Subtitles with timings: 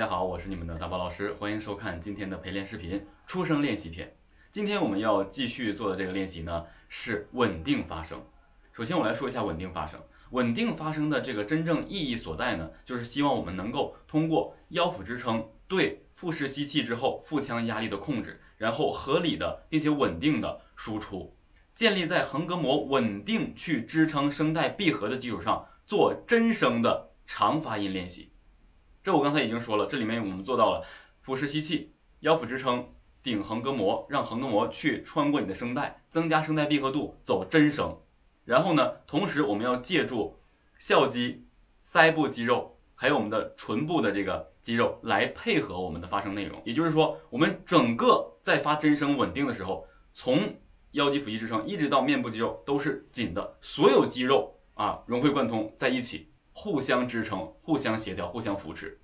[0.00, 4.10] 大家好，我是你们的大宝老师，欢迎收看今天的陪练视频出声练习篇。
[4.50, 8.18] 今天我们要继续做的这个练习呢是稳定发声。
[8.72, 10.00] 首先我来说一下稳定发声。
[10.30, 21.36] 稳定发声的这个真正意义所在呢，就是希望我们能够通过腰腹支撑对腹式吸气之后腹腔压力的控制，然后合理的并且稳定的输出，
[21.74, 28.29] 建立在横膈膜稳定去支撑声带闭合的基础上做真声的长发音练习。
[29.02, 30.84] 这我刚才已经说了，这里面我们做到了
[31.22, 32.86] 腹式吸气、腰腹支撑、
[33.22, 37.98] 顶横膈膜，让横膈膜去穿过你的声带，增加声带闭合度，走真声。
[38.44, 40.38] 然后呢，同时我们要借助
[40.78, 41.46] 笑肌、
[41.84, 46.60] 腮部肌肉，还有我们的唇部的这个肌肉来配合我们的发声内容。
[46.64, 50.54] 也就是说，我们整个在发真声稳定的时候，从
[50.92, 59.00] 腰肌、腹肌支撑一直到面部肌肉都是紧的，所有肌肉啊融会贯通在一起，互相支撑、互相协调、互相扶持，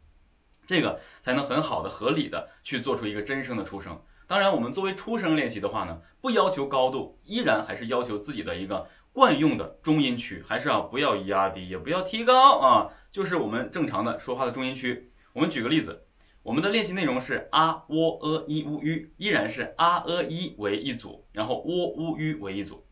[0.67, 4.03] 这个才能很好的、合理的去做出一个真声的出声。
[4.27, 8.89] 当然，我们作为出声练习的话呢，不要求高度，依然还是要求自己的一个。
[9.13, 15.11] 惯用的中音区还是啊，不要压低，也不要提高啊，就是我们正常的说话的中音区。
[15.33, 16.05] 我们举个例子，
[16.43, 22.87] 我们的练习内容是啊、喔、呃、一、乌、吁，依然是啊、呃、一为一组，然后喔、乌、吁为一组。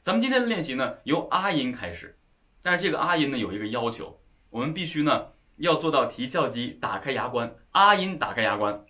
[0.00, 2.16] 咱们今天的练习呢，由啊音开始，
[2.66, 4.18] 但是这个啊音呢有一个要求，
[4.50, 5.28] 我们必须呢
[5.58, 8.84] 要做到提笑肌打开牙关，啊音打开牙关，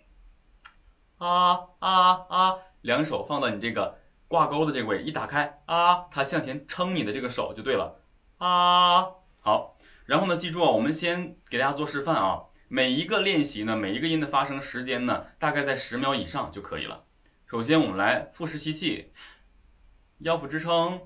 [1.19, 3.99] 啊啊啊，两手放到你这个。
[4.29, 7.97] 挂钩的这个位一打开啊，它向前撑你的这个手就对了
[8.39, 9.03] 啊。
[9.39, 12.43] 好，然后呢，记住啊，我们先给大家做示范啊。
[12.67, 17.05] 每一个练习呢，每一个音的发声时间呢，大概在十秒以上就可以了。
[17.45, 19.13] 首先我们来腹式吸气，
[20.17, 20.99] 腰腹支撑，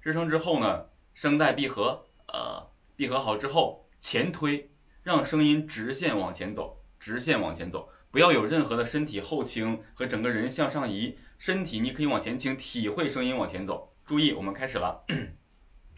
[0.00, 4.70] 支撑之后呢，声带闭合，呃，闭合好之后前推，
[5.02, 7.88] 让声音直线往前走，直线往前走。
[8.10, 13.94] 不要有任何的身体后倾和整个人向上移，身体你可以往前倾，体会声音往前走。
[14.04, 15.06] 注意，我们开始了，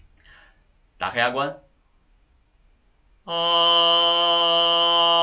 [0.97, 1.62] 打开牙关，
[3.25, 5.18] 啊！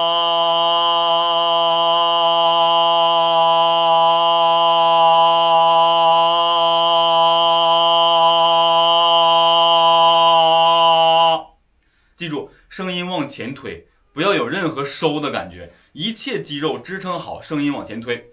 [12.26, 15.72] 记住，声音往前推，不要有任何收的感觉。
[15.94, 18.32] 一切肌肉支撑好，声音往前推。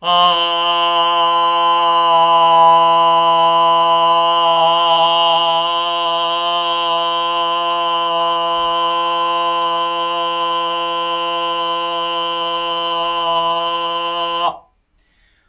[0.00, 0.10] 啊！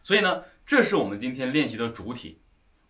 [0.01, 2.41] 所以呢，这是我们今天练习的主体。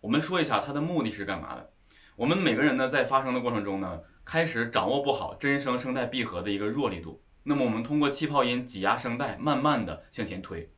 [0.02, 1.72] 我们说一下它的目的是干嘛的。
[2.18, 4.00] 我们每个人呢，在发声的过程中呢。
[4.24, 10.70] 开始掌握不好真声声带闭合的一个弱力度，那么我们通过气泡音挤压声带，慢慢的向前推。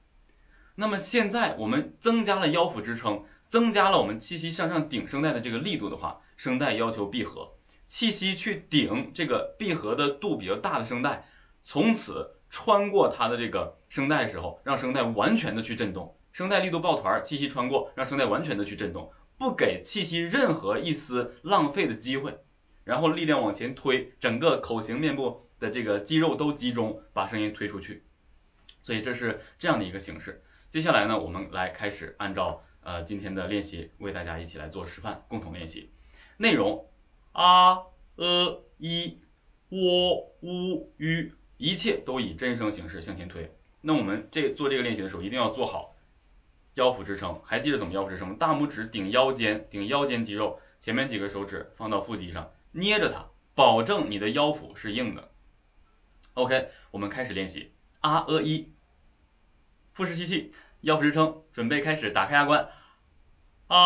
[0.77, 7.55] 那么现在我们增加了腰腹支撑，增加了我们气息向上顶声带的这个力度的话，声带要求闭合，
[7.87, 11.27] 气息去顶这个闭合的度比较大的声带，
[11.61, 22.41] 从此穿过它的这个声带的时候，让声带完全的去震动，声带力度抱团，气息穿过，让声带完全的去震动，不给气息任何一丝浪费的机会。
[22.85, 28.05] 然后力量往前推，整个口型、面部的这个肌肉都集中，把声音推出去。
[28.83, 30.43] 所以这是这样的一个形式。
[30.69, 35.91] 接下来呢，我们来开始按照呃今天的练习，为大家一起来做示范，共同练习。
[36.37, 36.87] 内容
[37.33, 37.79] 啊、
[38.17, 39.21] 呃、一、
[39.71, 43.51] 喔、乌、吁，一切都以真声形式向前推。
[43.81, 45.97] 那我们这做这个练习的时候，一定要做好
[46.81, 47.39] 腰腹支撑。
[47.45, 48.35] 还记得怎么腰腹支撑？
[48.39, 52.51] 大拇指顶腰间，顶腰间肌肉，前面几个手指放到腹肌上。
[52.73, 55.31] 捏着它，保证你的腰腹是硬的。
[56.35, 57.75] OK，我们开始练习。
[58.01, 58.73] 啊呃一，
[59.93, 62.67] 腹式吸气，腰腹支撑，准备开始，打开牙关。
[63.67, 63.77] 啊，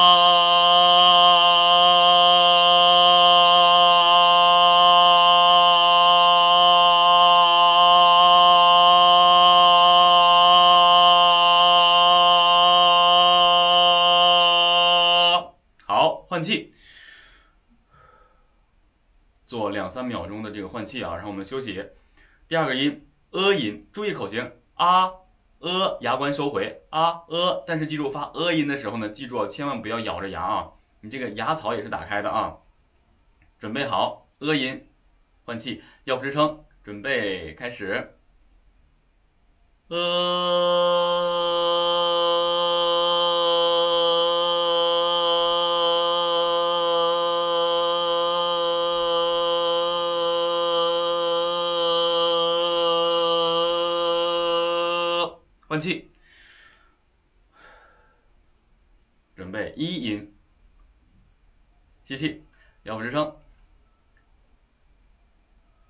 [16.35, 16.75] 换气。
[19.45, 21.91] 做两三秒钟的这个换气啊，然后我们休息。
[22.49, 25.13] 第二个音呃音，注意口型啊
[25.61, 30.73] 呃，牙关收回啊呃，但是记住发呃音的时候呢，记住千万不要咬着牙啊，
[31.03, 32.57] 你这个牙槽也是打开的啊。
[33.61, 34.89] 准备好呃音，
[35.45, 38.17] 换气，腰腹支撑，准备开始，
[39.87, 41.74] 呃。
[55.75, 56.09] 换气，
[59.35, 60.33] 准备一音，
[62.05, 62.45] 吸气，
[62.85, 63.37] 腰部支撑，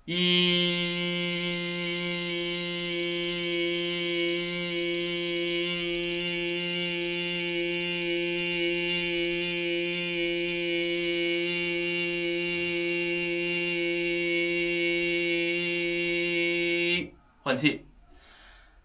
[0.05, 0.15] 一，
[17.43, 17.85] 换气。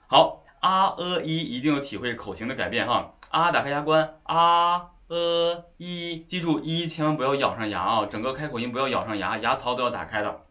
[0.07, 0.40] 好，
[0.71, 3.13] 啊呃一一定要体会口型的改变哈。
[3.31, 10.43] 啊，打开牙关，啊呃一，记住一千万不要咬上牙啊，整个开口音不要咬上牙，牙槽都要打开的。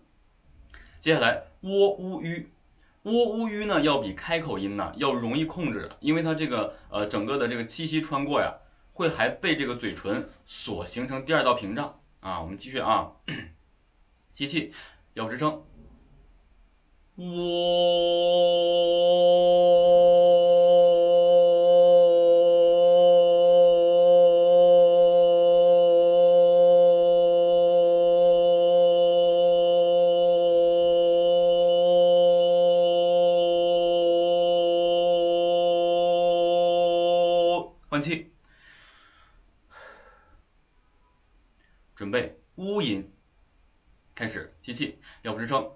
[1.00, 2.51] 接下来喔乌吁，
[3.04, 8.54] 喔乌吁呢要比开口音呢要容易控制，因为它这个呃整个的这个气息穿过呀，
[8.92, 12.42] 会还被这个嘴唇所形成第二道屏障啊。
[12.42, 13.12] 我们继续啊，
[14.33, 14.74] 吸气，
[15.13, 15.63] 腰部支撑，
[17.15, 18.69] 喔，
[38.00, 38.31] 换气，
[41.98, 43.12] 准备呜音，
[44.16, 45.69] 开始吸气，腰部支撑。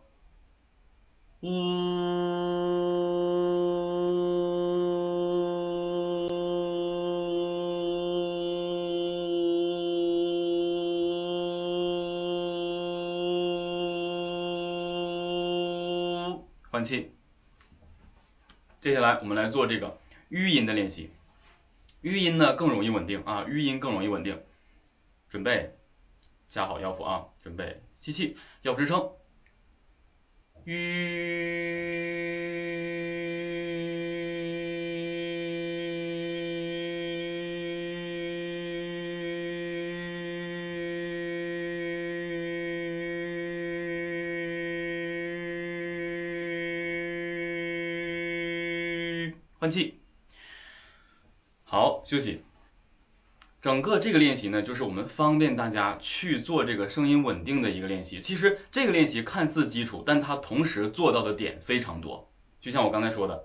[1.42, 1.50] 呜，
[16.72, 17.12] 换气。
[18.80, 20.00] 接下来我们来做这个
[20.30, 21.12] 吁音的练习。
[22.04, 24.40] 吁音呢更容易稳定啊，吁音更容易稳定。
[25.30, 25.74] 准备，
[26.48, 29.10] 夹好腰腹啊，准备吸气，腰腹支撑。
[30.66, 30.74] 吁，
[49.58, 50.03] 换气。
[51.74, 52.44] 好，休息。
[53.60, 58.20] 整个这个练习呢，就是我们方便大家去做这个声音稳定的一个练习。
[58.20, 62.30] 其实这个练习看似基础，但它同时做到的点非常多。
[62.62, 63.44] 就像我刚才说的，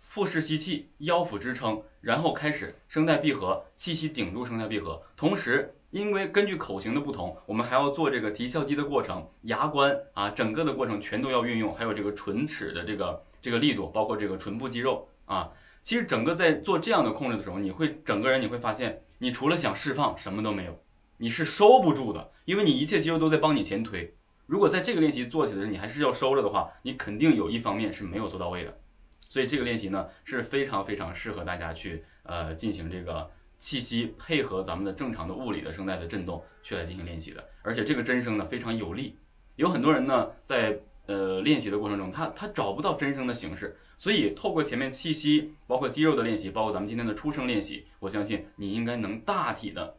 [0.00, 5.00] 腹式吸气，腰腹支撑，然后开始声带闭合，气息顶住声带闭合。
[5.16, 15.48] 同时，因为根据口型的不同，我们还要做这个提笑肌的过程，牙关啊，整个的过程全都要运用，还有这个唇齿的这个这个力度，包括这个唇部肌肉啊。
[15.82, 20.80] 其实整个在做这样的控制的时候，你会整个人你会发现，你除了想释放什么都没有，
[21.16, 24.14] 你是收不住的，因为你一切肌肉都在帮你前推。
[24.46, 28.78] 如果在这个练习做起来你还是要收着的话，你肯定有一方面是没有做到位的。
[29.18, 37.42] 所以这个练习呢是非常非常适合大家去呃进行这个气息配合咱们的正常的物理的声带的震动去来进行练习的。
[37.62, 39.16] 而且这个真声呢非常有力，
[39.56, 40.78] 有很多人呢在
[41.12, 43.76] 呃练习的过程中，他他找不到真声的形式。
[43.98, 49.94] 所以，透过前面气息，包括肌肉的练习，包括咱们今天的出声练习，我相信你应该能大体的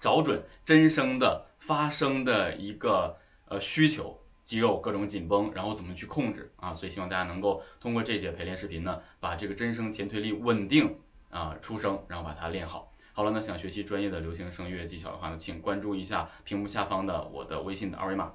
[0.00, 3.14] 找准真声的发声的一个
[3.48, 6.72] 呃需求，肌肉各种紧绷，然后怎么去控制啊？
[6.72, 10.96] 所以希望大家能够通过这节陪练视频呢，把这个真声前推力稳定
[11.28, 12.90] 啊出声，然后把它练好。
[13.12, 18.32] 好了，那想学习专业的流行声乐技巧的话呢，请关注一下屏幕下方的我的微信的二维码，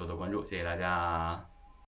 [0.00, 1.49] 多多关注，谢谢大家。